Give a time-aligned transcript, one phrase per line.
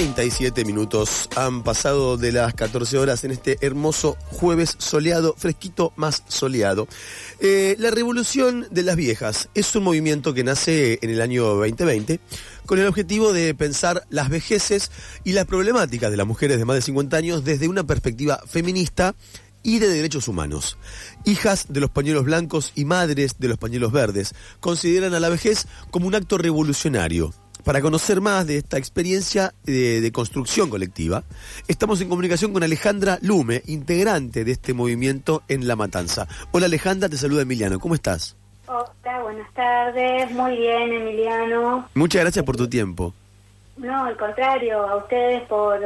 [0.00, 6.24] 37 minutos han pasado de las 14 horas en este hermoso jueves soleado, fresquito más
[6.26, 6.88] soleado.
[7.38, 12.18] Eh, la revolución de las viejas es un movimiento que nace en el año 2020
[12.64, 14.90] con el objetivo de pensar las vejeces
[15.22, 19.14] y las problemáticas de las mujeres de más de 50 años desde una perspectiva feminista
[19.62, 20.78] y de derechos humanos.
[21.26, 25.66] Hijas de los pañuelos blancos y madres de los pañuelos verdes consideran a la vejez
[25.90, 31.22] como un acto revolucionario para conocer más de esta experiencia de, construcción colectiva,
[31.68, 36.26] estamos en comunicación con Alejandra Lume, integrante de este movimiento en La Matanza.
[36.52, 38.36] Hola Alejandra, te saluda Emiliano, ¿cómo estás?
[38.66, 41.88] Hola, buenas tardes, muy bien Emiliano.
[41.94, 43.14] Muchas gracias por tu tiempo.
[43.76, 45.80] No, al contrario, a ustedes por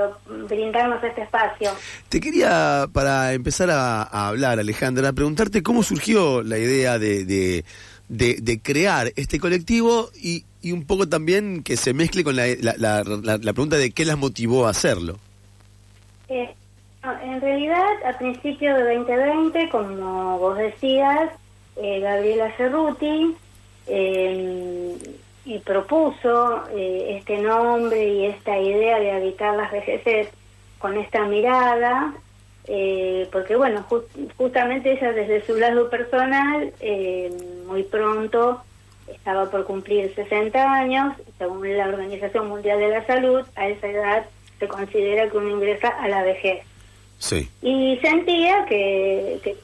[0.49, 1.71] brindarnos este espacio.
[2.09, 7.65] Te quería, para empezar a, hablar, Alejandra, preguntarte cómo surgió la idea de, de
[8.63, 13.53] crear este colectivo y, y un poco también que se mezcle con la, la, la,
[13.53, 15.19] pregunta de qué las motivó a hacerlo.
[16.29, 16.55] Eh,
[17.23, 21.31] en realidad, a principios de 2020, como vos decías,
[21.77, 23.37] eh, Gabriela Cerruti
[23.87, 24.97] eh,
[25.45, 30.29] y propuso este nombre y esta idea de habitar las vejeces
[30.79, 32.15] con esta mirada,
[33.31, 33.85] porque bueno,
[34.37, 36.73] justamente ella desde su lado personal,
[37.67, 38.63] muy pronto
[39.09, 44.27] estaba por cumplir 60 años, según la Organización Mundial de la Salud, a esa edad
[44.59, 46.65] se considera que uno ingresa a la vejez.
[47.19, 47.49] Sí.
[47.63, 49.57] Y sentía que, que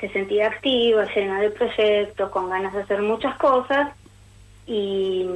[0.00, 3.92] se sentía activa, llena de proyectos, con ganas de hacer muchas cosas,
[4.66, 5.26] y,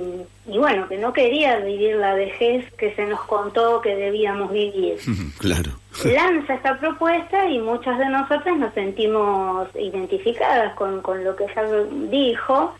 [0.46, 4.98] y, bueno, que no quería vivir la vejez que se nos contó que debíamos vivir.
[5.38, 5.72] claro.
[6.04, 11.62] Lanza esta propuesta y muchas de nosotras nos sentimos identificadas con, con lo que ella
[12.10, 12.74] dijo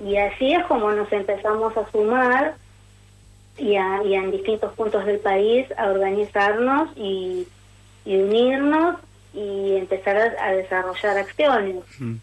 [0.00, 2.56] y así es como nos empezamos a sumar
[3.56, 7.46] y, en distintos puntos del país a organizarnos y,
[8.04, 8.96] unirnos
[9.32, 11.76] y empezar a, desarrollar acciones,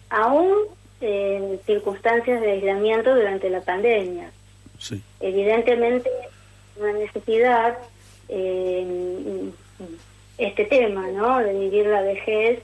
[0.09, 0.53] aún
[1.01, 4.31] en circunstancias de aislamiento durante la pandemia.
[5.19, 6.09] Evidentemente,
[6.77, 7.77] una necesidad
[8.29, 9.51] eh,
[10.37, 11.39] este tema, ¿no?
[11.39, 12.59] De vivir la vejez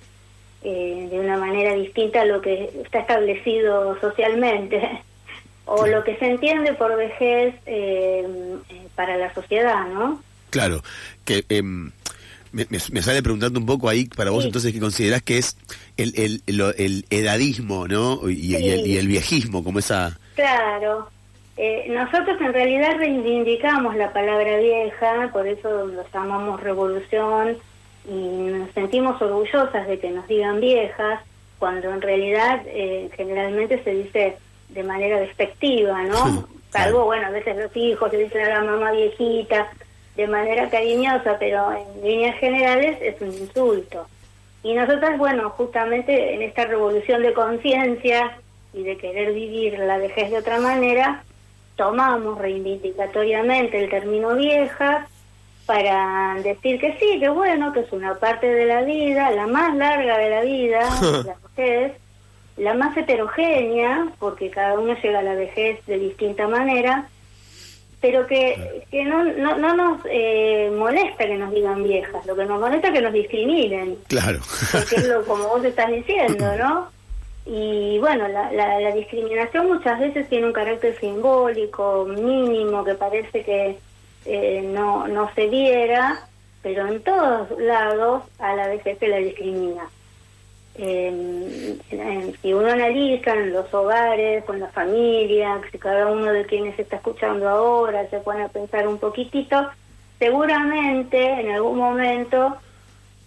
[0.64, 4.82] eh, de una manera distinta a lo que está establecido socialmente
[5.66, 8.26] o lo que se entiende por vejez eh,
[8.96, 10.22] para la sociedad, ¿no?
[10.50, 10.82] Claro,
[11.26, 11.44] que
[12.54, 15.58] em, me, sale preguntando un poco ahí para vos entonces que considerás que es
[15.98, 18.30] el, el, el, edadismo, ¿no?
[18.30, 20.18] Y, y, el, viejismo, como esa...
[20.36, 21.10] Claro.
[21.58, 27.58] Eh, nosotros en realidad reivindicamos la palabra vieja, por eso lo llamamos revolución
[28.08, 31.22] y nos sentimos orgullosas de que nos digan viejas,
[31.58, 34.38] cuando en realidad eh, generalmente se dice
[34.70, 36.48] de manera despectiva, ¿no?
[36.70, 39.68] Salvo, bueno, a veces los hijos se dicen a la mamá viejita
[40.18, 44.08] de manera cariñosa, pero en líneas generales es un insulto.
[44.64, 48.38] Y nosotras, bueno, justamente en esta revolución de conciencia
[48.74, 51.24] y de querer vivir la vejez de otra manera,
[51.76, 55.08] tomamos reivindicatoriamente el término vieja
[55.68, 59.76] para decir que sí, que bueno, que es una parte de la vida, la más
[59.76, 60.80] larga de la vida,
[61.26, 61.94] la vejez,
[62.58, 67.08] la más heterogénea, porque cada uno llega a la vejez de distinta manera,
[68.00, 72.46] pero que, que no, no, no nos eh, molesta que nos digan viejas, lo que
[72.46, 73.98] nos molesta es que nos discriminen.
[74.08, 74.40] Claro.
[74.72, 76.90] Porque es lo como vos estás diciendo, ¿no?
[77.46, 83.44] Y bueno, la, la, la discriminación muchas veces tiene un carácter simbólico, mínimo, que parece
[83.44, 83.78] que
[84.26, 86.28] eh, no, no se viera,
[86.62, 89.90] pero en todos lados a la vejez se la discrimina.
[90.78, 96.78] Eh, si uno analiza en los hogares, con la familia, si cada uno de quienes
[96.78, 99.70] está escuchando ahora se pone a pensar un poquitito,
[100.20, 102.58] seguramente en algún momento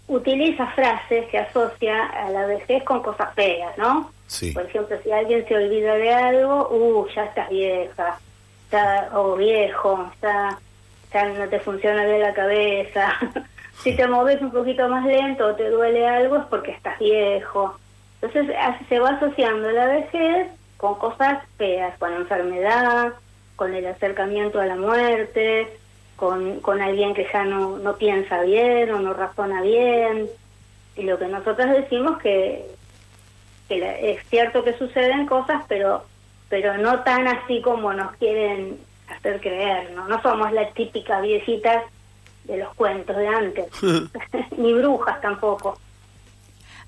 [0.07, 4.11] utiliza frases que asocia a la vejez con cosas feas, ¿no?
[4.55, 8.19] Por ejemplo, si alguien se olvida de algo, uh, ya estás vieja,
[8.65, 10.59] está, o viejo, está
[11.13, 13.13] ya no te funciona bien la cabeza.
[13.83, 17.79] si te moves un poquito más lento o te duele algo es porque estás viejo.
[18.21, 18.55] Entonces
[18.89, 23.13] se va asociando la vejez con cosas feas, con la enfermedad,
[23.57, 25.69] con el acercamiento a la muerte,
[26.17, 30.29] con, con alguien que ya no, no piensa bien o no razona bien.
[30.97, 32.67] Y lo que nosotros decimos que,
[33.69, 36.05] que es cierto que suceden cosas, pero
[36.51, 38.79] pero no tan así como nos quieren
[39.09, 40.09] hacer creer, ¿no?
[40.09, 41.85] No somos las típicas viejitas
[42.51, 43.67] de los cuentos de antes,
[44.59, 45.79] ni brujas tampoco.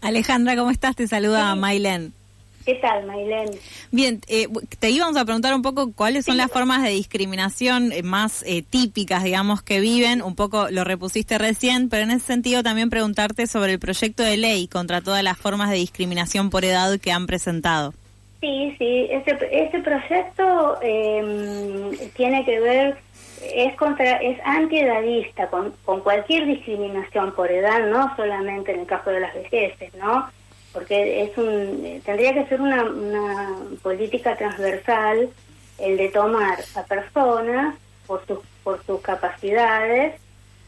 [0.00, 0.96] Alejandra, ¿cómo estás?
[0.96, 2.12] Te saluda Mailen.
[2.64, 3.50] ¿Qué tal, Mailen?
[3.90, 4.46] Bien, eh,
[4.78, 8.62] te íbamos a preguntar un poco cuáles son las formas de discriminación eh, más eh,
[8.62, 10.22] típicas, digamos, que viven.
[10.22, 14.36] Un poco lo repusiste recién, pero en ese sentido también preguntarte sobre el proyecto de
[14.36, 17.94] ley contra todas las formas de discriminación por edad que han presentado.
[18.40, 22.98] Sí, sí, ese, ese proyecto em, tiene que ver,
[23.42, 29.10] es contra, es antiedadista, con, con cualquier discriminación por edad, no solamente en el caso
[29.10, 30.28] de las vejeces, ¿no?
[30.72, 35.28] Porque es un, tendría que ser una, una política transversal
[35.78, 40.14] el de tomar a personas por sus, por sus capacidades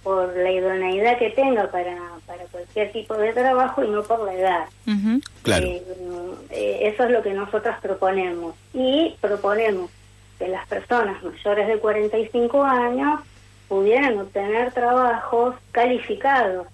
[0.04, 1.96] por la idoneidad que tenga para,
[2.26, 4.64] para cualquier tipo de trabajo y no por la edad.
[5.42, 5.66] Claro.
[5.66, 5.82] Eh,
[6.50, 8.54] eh, eso es lo que nosotros proponemos.
[8.74, 9.90] Y proponemos
[10.38, 13.20] que las personas mayores de 45 años
[13.68, 16.66] pudieran obtener trabajos calificados.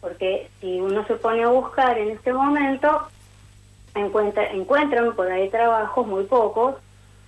[0.00, 3.08] Porque si uno se pone a buscar en este momento,
[3.94, 6.76] encuentra, encuentran por ahí trabajos muy pocos,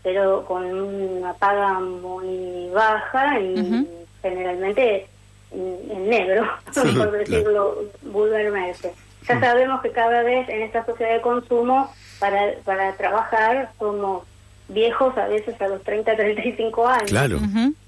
[0.03, 3.87] pero con una paga muy baja y
[4.23, 5.09] generalmente
[5.51, 8.95] en, negro, por decirlo vulgarmente.
[9.27, 14.25] Ya sabemos que cada vez en esta sociedad de consumo, para, para trabajar, somos
[14.69, 17.11] viejos a veces a los 30, 35 años.
[17.11, 17.39] Claro,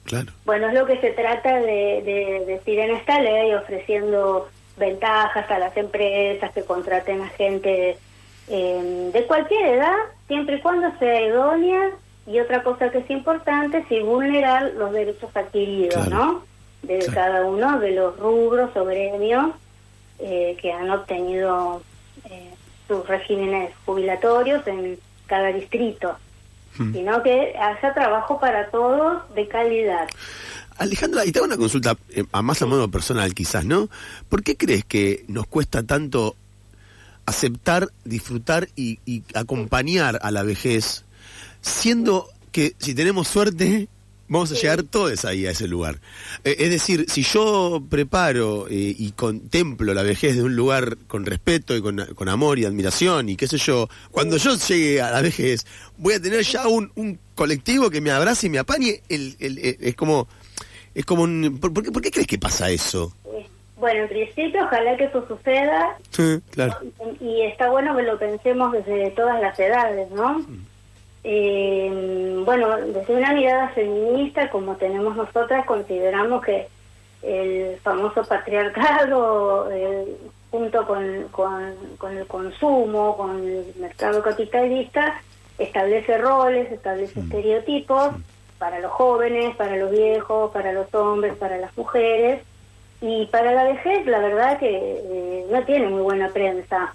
[0.05, 0.33] claro.
[0.45, 5.77] Bueno, es lo que se trata de, decir en esta ley, ofreciendo ventajas a las
[5.77, 7.99] empresas que contraten a gente
[8.49, 9.97] eh, de cualquier edad,
[10.27, 11.91] siempre y cuando sea idónea,
[12.27, 16.43] y otra cosa que es importante, sin vulnerar los derechos adquiridos, ¿no?
[16.83, 19.51] de cada uno de los rubros o gremios
[20.19, 21.83] eh, que han obtenido
[22.25, 22.51] eh,
[22.89, 26.17] sus regímenes jubilatorios en cada distrito,
[26.79, 26.93] hmm.
[26.93, 30.09] sino que haya trabajo para todos de calidad.
[30.79, 33.89] Alejandra, y te hago una consulta eh, a más a modo personal quizás, ¿no?
[34.29, 36.37] ¿Por qué crees que nos cuesta tanto
[37.27, 41.05] aceptar, disfrutar y, y acompañar a la vejez,
[41.61, 43.89] siendo que si tenemos suerte
[44.31, 45.97] Vamos a llegar todos ahí a ese lugar.
[46.45, 51.27] Eh, es decir, si yo preparo eh, y contemplo la vejez de un lugar con
[51.27, 55.21] respeto y con, amor y admiración y qué sé yo, cuando yo llegue a la
[55.21, 55.67] vejez,
[55.99, 59.01] voy a tener ya un, colectivo que me abrace y me apañe.
[59.09, 60.29] El, eh, es como,
[60.95, 63.13] es como un, ¿por, qué, ¿Por qué crees que pasa eso?
[63.79, 65.97] Bueno, en principio, ojalá que eso suceda.
[66.11, 66.77] Sí, claro.
[67.19, 70.47] Y, está bueno que lo pensemos desde todas las edades, ¿no?
[71.23, 71.29] Mm.
[71.29, 76.69] Eh, bueno, desde una mirada feminista, como tenemos nosotras, consideramos que
[77.23, 79.69] el famoso patriarcado,
[80.51, 85.21] junto con, con, el consumo, con el mercado capitalista,
[85.59, 87.25] establece roles, establece mm.
[87.25, 88.15] estereotipos
[88.59, 92.43] para los jóvenes, para los viejos, para los hombres, para las mujeres.
[93.03, 96.95] Y para la vejez, la verdad que eh, no tiene muy buena prensa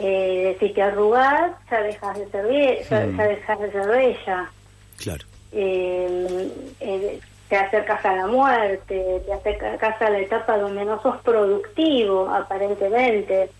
[0.00, 3.16] eh, si te arrugas, ya dejas de ser, ya, mm.
[3.16, 4.50] dejas de ser bella.
[4.98, 5.24] Claro.
[5.52, 6.50] Eh,
[6.80, 12.28] eh, te acercas a la muerte, te acercas a la etapa donde no sos productivo,
[12.28, 13.50] aparentemente.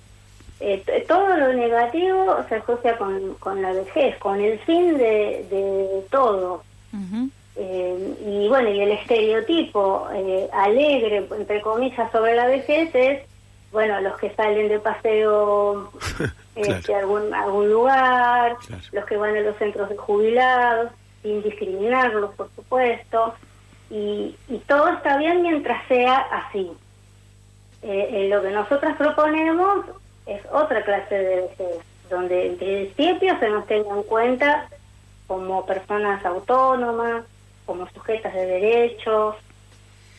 [0.61, 6.05] Eh, todo lo negativo se asocia con, con la vejez, con el fin de, de
[6.11, 6.63] todo.
[6.93, 10.07] y bueno, y el estereotipo
[10.53, 13.23] alegre, entre comillas, sobre la vejez es
[13.71, 15.91] bueno, los que salen de paseo
[16.59, 18.57] este, a algún, algún lugar,
[18.93, 23.35] los que van a los centros de jubilados, sin discriminarlos, por supuesto,
[23.91, 26.71] y, y todo está bien mientras sea así.
[27.83, 29.87] Eh, eh, lo que nosotras proponemos
[30.27, 31.79] es otra clase de vejez,
[32.11, 34.69] donde en principio se nos tenga en cuenta
[35.27, 37.25] como personas autónomas,
[37.67, 39.37] como sujetas de derechos,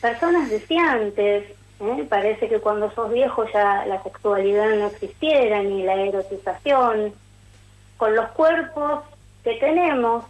[0.00, 2.06] personas deseantes, ¿eh?
[2.08, 7.12] Parece que cuando sos viejo ya la sexualidad no existiera, ni la erotización.
[7.96, 9.02] Con los cuerpos
[9.44, 10.24] que tenemos,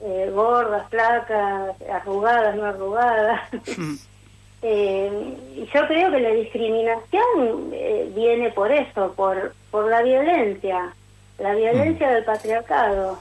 [0.00, 3.40] eh, gordas, flacas, arrugadas, no arrugadas.
[4.62, 10.94] eh, y yo creo que la discriminación eh, viene por eso, por, por la violencia,
[11.38, 12.12] la violencia mm.
[12.12, 13.20] del patriarcado.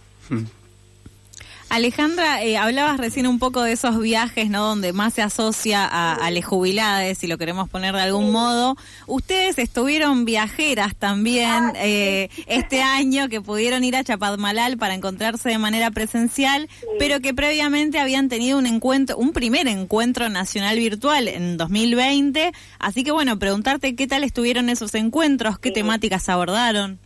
[1.73, 4.63] Alejandra, eh, hablabas recién un poco de esos viajes, ¿no?
[4.63, 8.77] Donde más se asocia a, a las jubiladas, si lo queremos poner de algún modo.
[9.07, 15.49] Ustedes estuvieron viajeras también Ah, eh, este año, que pudieron ir a Chapadmalal para encontrarse
[15.49, 21.27] de manera presencial, pero que previamente habían tenido un encuentro, un primer encuentro nacional virtual
[21.27, 22.51] en 2020.
[22.77, 26.99] Así que bueno, preguntarte qué tal estuvieron esos encuentros, qué temáticas abordaron.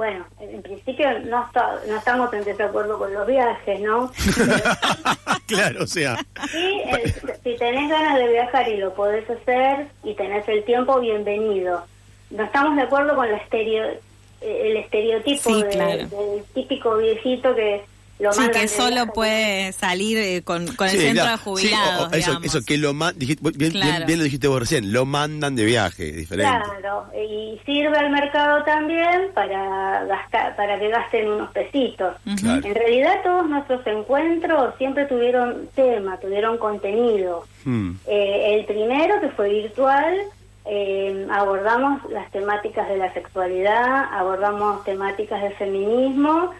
[0.00, 4.10] Bueno, en principio no, está- no estamos en desacuerdo con los viajes, ¿no?
[5.46, 6.16] claro, o sea.
[6.50, 7.14] Sí, eh,
[7.44, 11.84] si tenés ganas de viajar y lo podés hacer y tenés el tiempo, bienvenido.
[12.30, 13.88] No estamos de acuerdo con la estereo,
[14.40, 16.06] eh, el estereotipo Sí, de- claro.
[16.06, 17.84] del típico viejito que
[18.20, 22.08] lo Sí, que solo puede salir eh, con, con el centro claro, de jubilados.
[22.12, 24.06] sí, o- o eso, que lo man- dijiste- bien, bien- Claro.
[24.06, 26.52] bien lo dijiste vos recién, lo mandan de viaje, diferente.
[26.52, 32.14] Claro, y sirve al mercado también para gastar, para que gasten unos pesitos.
[32.40, 32.66] Claro.
[32.66, 37.44] En realidad todos nuestros encuentros siempre tuvieron tema, tuvieron contenido.
[37.64, 37.92] Hmm.
[38.06, 40.14] Eh, el primero, que fue virtual,
[40.66, 46.50] eh, abordamos las temáticas de la sexualidad, abordamos temáticas de feminismo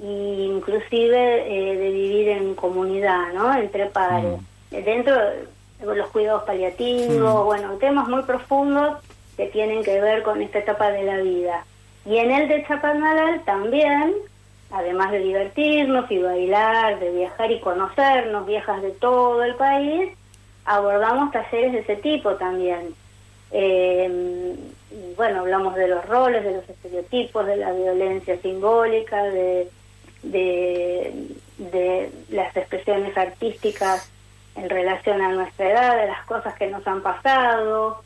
[0.00, 3.54] e inclusive eh, de vivir en comunidad, ¿no?
[3.56, 4.40] Entre pares.
[4.70, 8.98] Eh, Dentro de los cuidados paliativos, bueno, temas muy profundos
[9.36, 11.64] que tienen que ver con esta etapa de la vida.
[12.04, 14.14] Y en el de Chapadmalal también,
[14.70, 20.10] además de divertirnos y bailar, de viajar y conocernos, viejas de todo el país,
[20.64, 22.94] abordamos talleres de ese tipo también.
[23.50, 24.56] Eh,
[25.16, 29.68] bueno, hablamos de los roles, de los estereotipos, de la violencia simbólica, de,
[30.22, 34.10] de, de las expresiones artísticas
[34.56, 38.02] en relación a nuestra edad, de las cosas que nos han pasado,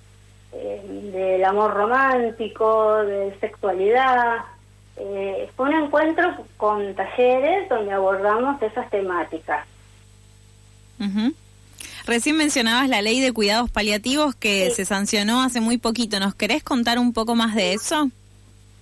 [0.52, 4.38] eh, del amor romántico, de sexualidad.
[4.96, 9.66] Eh, fue un encuentro con talleres donde abordamos esas temáticas.
[12.06, 14.76] Recién mencionabas la ley de cuidados paliativos que Sí.
[14.76, 16.20] se sancionó hace muy poquito.
[16.20, 18.08] ¿Nos querés contar un poco más de eso?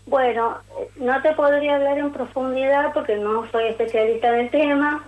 [0.07, 5.05] Bueno, eh, no te podría hablar en profundidad porque no soy especialista en el tema.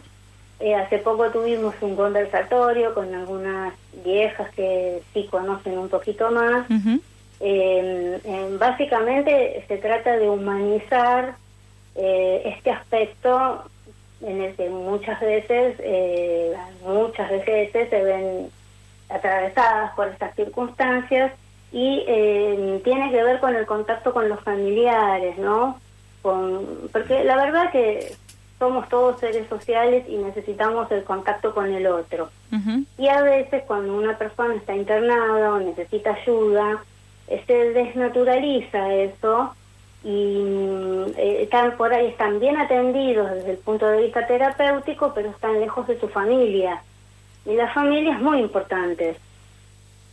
[0.59, 6.67] Eh, hace poco tuvimos un conversatorio con algunas viejas que sí conocen un poquito más.
[7.41, 11.35] Eh, eh, básicamente se trata de humanizar
[11.95, 13.65] eh, este aspecto
[14.23, 16.55] en el que muchas veces, eh,
[16.87, 18.51] muchas veces se ven
[19.09, 21.33] atravesadas por estas circunstancias
[21.73, 25.81] y eh, tiene que ver con el contacto con los familiares, ¿no?
[26.23, 28.15] Con, porque la verdad que
[28.59, 32.31] somos todos seres sociales y necesitamos el contacto con el otro.
[32.97, 36.85] Y a veces cuando una persona está internada o necesita ayuda,
[37.47, 39.55] se desnaturaliza eso
[40.05, 40.37] y
[41.17, 45.61] eh, están por ahí, están bien atendidos desde el punto de vista terapéutico, pero están
[45.61, 46.83] lejos de su familia.
[47.45, 49.17] Y la familia es muy importante.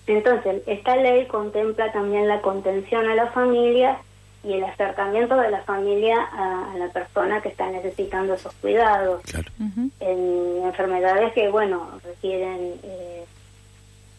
[0.07, 3.99] Entonces, esta ley contempla también la contención a la familia
[4.43, 9.22] y el acercamiento de la familia a, a la persona que está necesitando esos cuidados
[9.24, 9.51] Claro.
[10.00, 13.25] En enfermedades que, bueno, requieren eh,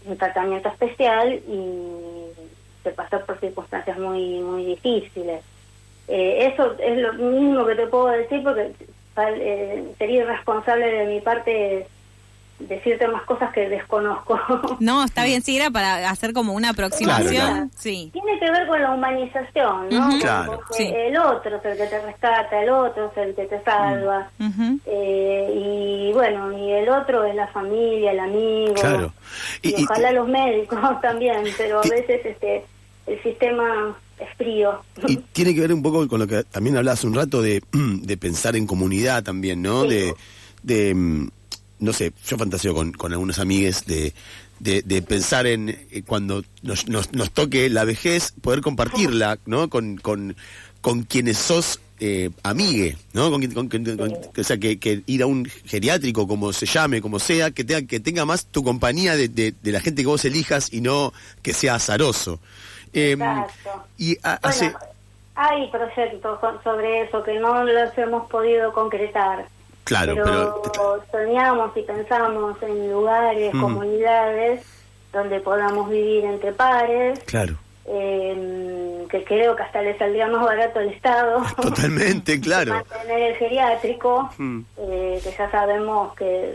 [0.05, 2.33] un tratamiento especial y
[2.83, 5.43] se pasa por circunstancias muy muy difíciles.
[6.09, 8.73] Eh, eso es lo mismo que te puedo decir porque
[9.17, 11.87] eh, sería irresponsable de mi parte
[12.61, 14.39] decirte más cosas que desconozco.
[14.81, 17.31] No, está bien, sí, era para hacer como una aproximación.
[17.35, 18.11] Claro, Sí.
[18.13, 20.09] Tiene que ver con la humanización, ¿no?
[20.09, 20.61] Con- Claro.
[20.73, 20.85] Sí.
[20.95, 24.31] el otro es el que te rescata, el otro es el que te salva.
[24.39, 24.79] Ujú.
[24.87, 25.53] Eh,
[26.11, 28.75] y bueno, y el otro es la familia, el amigo.
[28.75, 29.13] Claro.
[29.63, 32.65] Y, Y- y- ojalá los médicos también, pero a veces este
[33.07, 34.83] el sistema es frío.
[35.09, 38.17] Y tiene que ver un poco con lo que también hablabas un rato de, de
[38.17, 39.83] pensar en comunidad también, ¿no?
[39.83, 39.89] Sí.
[39.89, 40.15] De,
[40.63, 41.29] de, mm,
[41.81, 44.13] no sé, yo fantaseo con, con algunos amigues de,
[44.59, 49.69] de, de pensar en eh, cuando nos, nos, nos toque la vejez, poder compartirla, ¿no?
[49.69, 50.37] Con, con,
[50.81, 53.31] con quienes sos eh, amigue, ¿no?
[53.31, 53.53] Con, quien-
[53.99, 57.65] con- o sea, que, que ir a un geriátrico, como se llame, como sea, que
[57.65, 60.81] tenga, que tenga más tu compañía de, de, de la gente que vos elijas y
[60.81, 62.41] no que sea azaroso.
[62.93, 63.85] Eh, Exacto.
[63.99, 64.79] y a- Bueno,
[65.35, 69.47] hay proyectos so- sobre eso que no los hemos podido concretar.
[69.91, 71.05] Claro, pero, pero...
[71.11, 73.61] soñamos y pensamos en lugares, Mm.
[73.61, 74.63] comunidades
[75.13, 77.55] donde podamos vivir entre pares, Claro,
[77.87, 81.43] eh, que creo que hasta le saldría más barato al Estado.
[81.61, 82.75] totalmente, claro.
[82.75, 84.61] mantener el geriátrico, Mm.
[84.79, 86.55] eh, que ya sabemos que,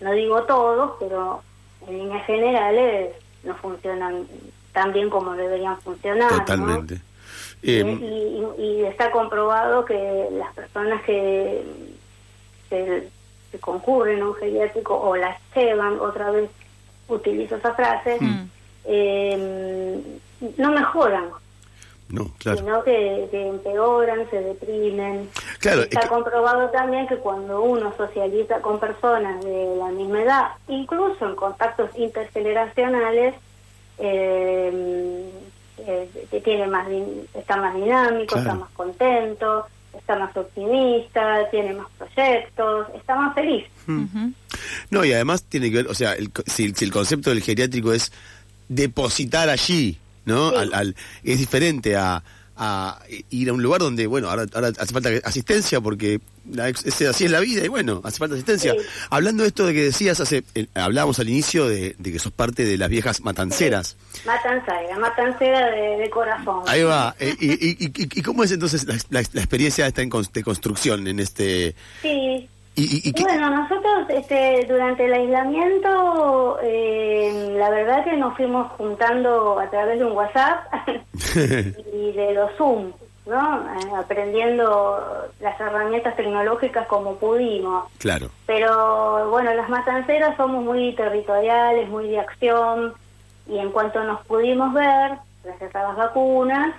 [0.00, 1.42] no digo todos, pero
[1.88, 3.10] en líneas generales
[3.42, 4.24] no funcionan
[4.72, 6.30] tan bien como deberían funcionar.
[6.30, 6.38] ¿no?
[6.38, 7.00] Totalmente.
[7.60, 11.62] Y, Eh, y- y está comprobado que las personas que
[12.72, 13.08] se,
[13.50, 16.48] se concurren a un geriátrico o las llevan, otra vez
[17.08, 18.48] utilizo esa frase, Mm.
[18.86, 20.02] eh,
[20.56, 21.26] no mejoran,
[22.08, 22.58] No, claro.
[22.58, 25.28] sino que, que empeoran, se deprimen.
[25.60, 30.22] Claro, Está es que- comprobado también que cuando uno socializa con personas de la misma
[30.22, 33.34] edad, incluso en contactos intergeneracionales,
[33.98, 35.30] eh,
[35.78, 36.86] eh, que tiene más
[37.34, 38.40] está más dinámico, Claro.
[38.48, 43.64] está más contento, está más optimista, tiene más proyectos, está más feliz.
[43.88, 44.32] Ujú.
[44.90, 47.42] No, y además tiene que ver, o sea, el co- si, si el concepto del
[47.42, 48.12] geriátrico es
[48.68, 50.50] depositar allí, ¿no?
[50.50, 50.56] Sí.
[50.56, 52.22] Al, al- es diferente a,
[52.56, 52.98] a
[53.30, 57.00] ir a un lugar donde, bueno, ahora, ahora hace falta asistencia porque la ex- es-
[57.08, 58.72] así es la vida y bueno, hace falta asistencia.
[58.72, 58.78] Sí.
[59.10, 60.44] Hablando de esto de que decías hace,
[60.74, 63.96] hablábamos al inicio de, de que sos parte de las viejas matanceras.
[64.26, 66.62] Matancera, matancera de, de corazón.
[66.66, 67.14] Ahí va.
[67.18, 70.30] Eh, y, y- y- y cómo es entonces la, la- la experiencia esta en cons-
[70.32, 71.74] de construcción en este...
[72.02, 78.70] Sí, Y, y- bueno, nosotros este, durante el aislamiento, eh, la verdad que nos fuimos
[78.72, 80.72] juntando a través de un WhatsApp
[81.92, 82.92] y de los Zoom,
[83.26, 83.58] ¿no?
[83.74, 87.84] Eh, aprendiendo las herramientas tecnológicas como pudimos.
[87.98, 88.30] claro.
[88.46, 92.94] Pero bueno, las matanceras somos muy territoriales, muy de acción,
[93.46, 96.74] y en cuanto nos pudimos ver, gracias a las vacunas,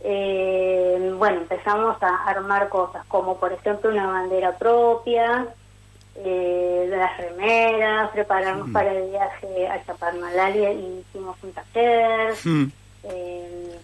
[0.00, 5.48] eh, bueno, empezamos a armar cosas, como por ejemplo una bandera propia,
[6.16, 12.34] eh, las remeras, prepararnos para el viaje a Chaparmalal y hicimos un taller.
[12.44, 12.64] Mm.
[13.04, 13.78] Eh,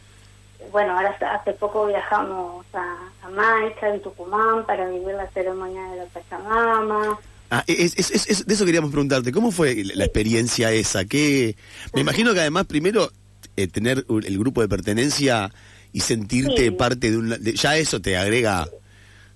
[0.73, 5.97] bueno, ahora hace- poco viajamos a, a Maicha, en Tucumán, para vivir la ceremonia de
[5.99, 7.19] la Pachamama.
[7.51, 11.05] Ah, es, es- es- es- de eso queríamos preguntarte, ¿cómo fue la experiencia esa?
[11.05, 11.57] ¿Qué?
[11.93, 13.11] Me imagino que además primero
[13.57, 15.51] eh, tener el grupo de pertenencia
[15.95, 16.71] y sentirte Sí.
[16.73, 17.31] parte de un...
[17.31, 18.67] de- ya eso te agrega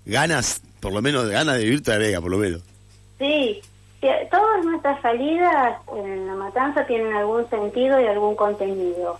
[0.04, 2.60] ganas, por lo menos ganas de vivir te agrega, por lo menos.
[3.18, 3.60] Sí,
[4.30, 9.18] todas nuestras salidas en la matanza tienen algún sentido y algún contenido.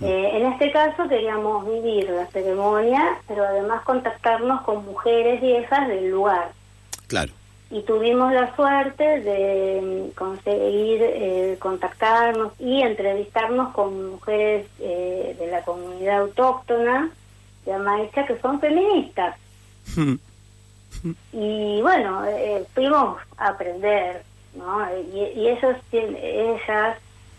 [0.00, 6.10] Eh, en este caso queríamos vivir la ceremonia, pero además contactarnos con mujeres viejas del
[6.10, 6.50] lugar.
[7.06, 7.32] Claro.
[7.72, 15.46] Y tuvimos la suerte de mm, conseguir eh, contactarnos y entrevistarnos con mujeres eh, de
[15.46, 17.10] la comunidad autóctona
[17.64, 19.36] de Amaicha que son feministas.
[21.32, 24.22] Y bueno, eh, fuimos a aprender,
[24.54, 24.86] ¿no?
[25.10, 25.78] Y, y ellas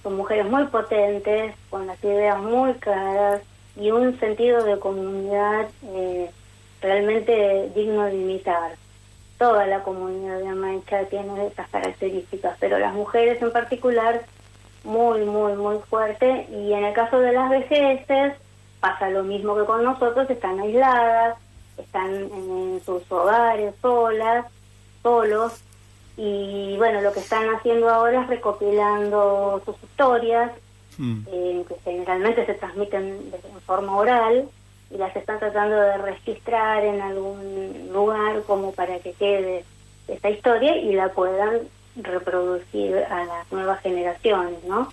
[0.01, 3.41] son mujeres muy potentes, con las ideas muy claras
[3.75, 6.29] y un sentido de comunidad eh,
[6.81, 8.82] realmente digno de imitar.
[9.43, 14.21] Toda la comunidad de Amaicha tiene estas características, pero las mujeres en particular
[14.85, 16.47] muy, muy, muy fuerte.
[16.49, 18.35] Y en el caso de las vejeces
[18.79, 21.35] pasa lo mismo que con nosotros, están aisladas,
[21.77, 24.45] están en sus hogares solas,
[25.01, 25.61] solos.
[26.15, 30.51] Y bueno, lo que están haciendo ahora es recopilando sus historias,
[30.97, 31.27] Mm.
[31.27, 34.47] eh, que generalmente se transmiten de, en forma oral,
[34.89, 37.72] y las están tratando de registrar en algún
[38.03, 39.63] lugar como para que quede
[40.07, 41.61] esta historia y la puedan
[41.95, 44.91] reproducir a las nuevas generaciones, ¿no?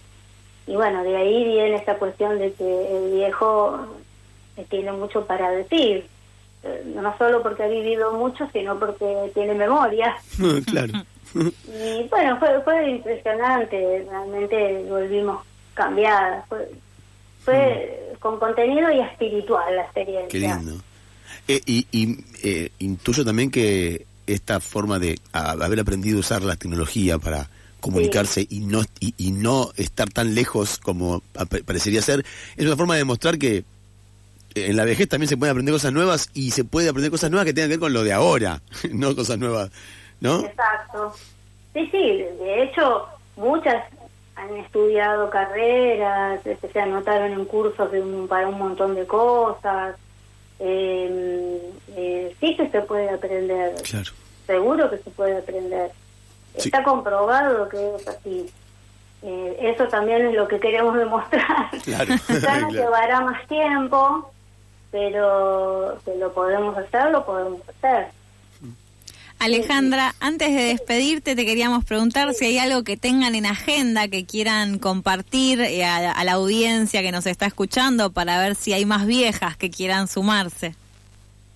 [0.67, 3.87] Y bueno, de ahí viene esta cuestión de que el viejo
[4.69, 6.07] tiene mucho para decir,
[6.63, 10.17] eh, no solo porque ha vivido mucho, sino porque tiene memoria.
[10.67, 10.93] claro.
[11.33, 16.45] Y bueno, fue, fue impresionante, realmente volvimos cambiadas.
[16.49, 16.69] Fue,
[17.45, 20.29] fue con contenido y espiritual la experiencia.
[20.29, 20.83] Qué lindo.
[21.49, 26.43] Eh, y y eh, intuyo también que esta forma de a- haber aprendido a usar
[26.43, 27.49] la tecnología para
[27.81, 31.23] comunicarse y no y, y no estar tan lejos como
[31.65, 32.25] parecería ser
[32.57, 33.65] es una forma de demostrar que
[34.55, 37.47] en la vejez también se pueden aprender cosas nuevas y se puede aprender cosas nuevas
[37.47, 38.61] que tengan que ver con lo de ahora,
[38.93, 39.71] no cosas nuevas,
[40.21, 40.41] ¿no?
[40.45, 41.15] Exacto.
[41.73, 41.99] Sí, sí,
[42.41, 43.85] de hecho, muchas
[44.37, 49.97] han estudiado carreras, este, se anotaron en cursos de un- para un montón de cosas.
[50.61, 54.11] Eh, eh, sí que se puede aprender, Claro.
[54.47, 55.91] seguro que se puede aprender.
[56.57, 56.69] Sí.
[56.69, 58.51] Está comprobado que es así.
[59.23, 61.71] Eh, eso también es lo que queremos demostrar.
[61.85, 64.31] Claro, Quizá nos llevará más tiempo,
[64.91, 68.09] pero que lo podemos hacer, lo podemos hacer.
[69.41, 74.27] Alejandra, antes de despedirte te queríamos preguntar si hay algo que tengan en agenda que
[74.27, 78.85] quieran compartir eh, a, a la audiencia que nos está escuchando para ver si hay
[78.85, 80.75] más viejas que quieran sumarse.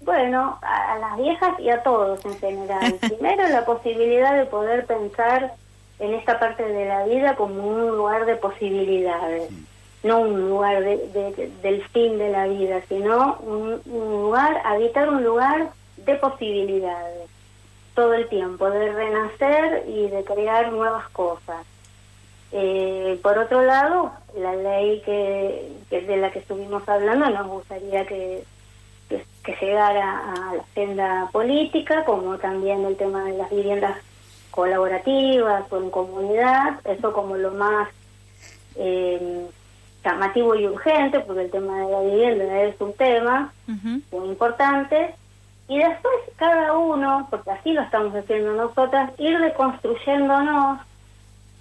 [0.02, 2.94] Bueno, a, a las viejas y a todos en general.
[3.00, 5.52] Primero, la posibilidad de poder pensar
[5.98, 9.50] en esta parte de la vida como un lugar de posibilidades,
[10.02, 15.08] no un lugar de, de- del fin de la vida, sino un, un lugar, habitar
[15.08, 15.68] un lugar
[15.98, 17.28] de posibilidades.
[17.94, 21.64] Todo el tiempo, de renacer y de crear nuevas cosas.
[22.52, 28.06] Eh, por otro lado, la ley que, que de la que estuvimos hablando nos gustaría
[28.06, 28.44] que,
[29.08, 33.96] que, que llegara a la agenda política, como también el tema de las viviendas
[34.50, 37.88] colaborativas o en comunidad, eso como lo más
[38.76, 39.48] eh,
[40.04, 43.52] llamativo y urgente, porque el tema de la vivienda es un tema
[44.12, 45.14] muy importante.
[45.68, 50.80] Y después cada uno, porque así lo estamos haciendo nosotras, ir deconstruyéndonos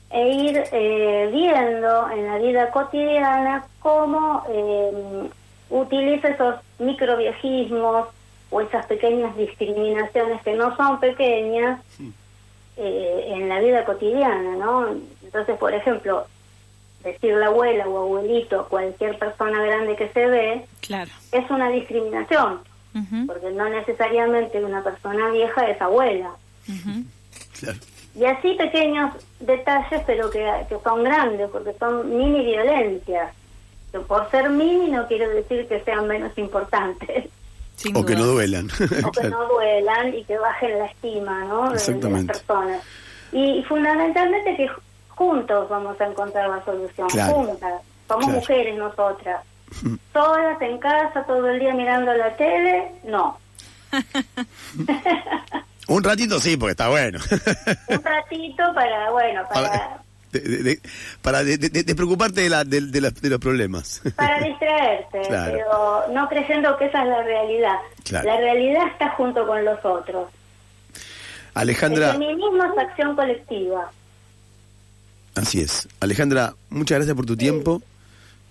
[0.09, 5.29] e ir eh, viendo en la vida cotidiana cómo eh,
[5.69, 8.07] utiliza esos microviejismos
[8.51, 11.79] o esas pequeñas discriminaciones que no son pequeñas
[12.77, 14.87] eh, en la vida cotidiana, ¿no?
[15.23, 16.27] Entonces, por ejemplo,
[17.03, 21.11] decirle abuela o abuelito a cualquier persona grande que se ve Claro.
[21.31, 22.59] es una discriminación,
[23.27, 26.31] Porque no necesariamente una persona vieja es abuela.
[27.59, 27.79] Claro.
[28.15, 33.33] Y así pequeños detalles, pero que, que son grandes, porque son mini violencias.
[33.91, 37.25] Que por ser mini no quiere decir que sean menos importantes,
[37.75, 38.67] Sin O que no duelan.
[39.05, 41.63] o que no duelan y que bajen la estima ¿no?
[41.63, 42.33] de- de, las Exactamente.
[42.33, 42.83] personas.
[43.31, 44.69] Y fundamentalmente que
[45.09, 47.33] juntos vamos a encontrar la solución, Claro.
[47.33, 47.81] juntas.
[48.07, 48.39] Somos Claro.
[48.39, 49.41] mujeres nosotras.
[50.13, 53.37] Solas en casa todo el día mirando la tele, no.
[55.87, 57.19] Un ratito sí, porque está bueno.
[57.89, 59.99] Un ratito para, bueno, para...
[60.31, 60.79] De, de-
[61.21, 64.01] para de, de- de- de preocuparte de, la, de, de la- de los problemas.
[64.15, 65.51] para distraerse, Claro.
[65.53, 67.75] pero no creyendo que esa es la realidad.
[68.03, 68.29] Claro.
[68.29, 70.29] La realidad está junto con los otros.
[71.53, 73.91] Alejandra, El feminismo es acción colectiva.
[75.35, 75.87] así es.
[75.99, 77.83] Alejandra, muchas gracias por tu tiempo.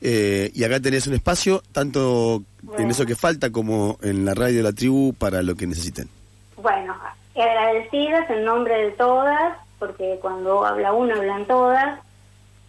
[0.05, 2.43] Eh, y acá tenés un espacio, tanto
[2.77, 6.09] en eso que falta como en la radio de la tribu, para lo que necesiten.
[6.57, 6.97] Bueno,
[7.37, 12.01] agradecidas en nombre de todas, porque cuando habla uno hablan todas,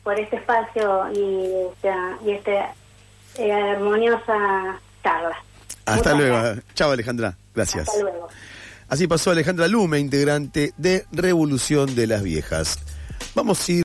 [0.04, 2.74] por este espacio y esta, y esta
[3.38, 5.36] eh, armoniosa charla.
[5.86, 6.36] Hasta Muchas luego.
[6.36, 6.66] gracias.
[6.76, 7.38] Chao Alejandra.
[7.56, 7.90] Gracias.
[7.90, 8.28] Hasta luego.
[8.90, 12.78] Así pasó Alejandra Lume, integrante de Revolución de las Viejas.
[13.34, 13.82] Vamos a ir